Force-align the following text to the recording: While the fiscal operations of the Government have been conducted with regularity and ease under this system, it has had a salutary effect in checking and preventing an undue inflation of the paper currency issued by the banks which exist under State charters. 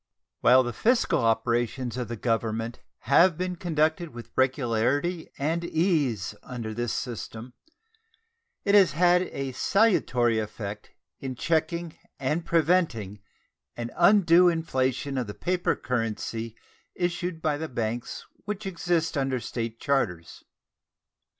While 0.39 0.63
the 0.63 0.73
fiscal 0.73 1.19
operations 1.19 1.95
of 1.95 2.07
the 2.07 2.15
Government 2.15 2.79
have 3.01 3.37
been 3.37 3.55
conducted 3.55 4.15
with 4.15 4.31
regularity 4.35 5.29
and 5.37 5.63
ease 5.63 6.33
under 6.41 6.73
this 6.73 6.91
system, 6.91 7.53
it 8.65 8.73
has 8.73 8.93
had 8.93 9.21
a 9.21 9.51
salutary 9.51 10.39
effect 10.39 10.89
in 11.19 11.35
checking 11.35 11.99
and 12.19 12.43
preventing 12.43 13.19
an 13.77 13.91
undue 13.95 14.49
inflation 14.49 15.19
of 15.19 15.27
the 15.27 15.35
paper 15.35 15.75
currency 15.75 16.55
issued 16.95 17.39
by 17.39 17.57
the 17.57 17.69
banks 17.69 18.25
which 18.45 18.65
exist 18.65 19.15
under 19.15 19.39
State 19.39 19.79
charters. 19.79 20.43